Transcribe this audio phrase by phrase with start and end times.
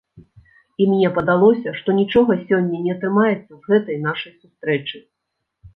[0.83, 4.97] І мне падалося, што нічога сёння не атрымаецца з гэтай нашай сустрэчы.